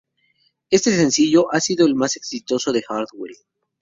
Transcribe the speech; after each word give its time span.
Este 0.71 0.91
sencillo 0.95 1.53
ha 1.53 1.59
sido 1.59 1.85
el 1.85 1.93
más 1.93 2.15
exitoso 2.17 2.73
de 2.73 2.81
Hardwell. 2.87 3.35